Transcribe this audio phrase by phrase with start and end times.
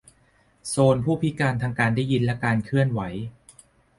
[0.69, 3.01] โซนผู้พิการทางการได้ยินและการเคลื่อนไหว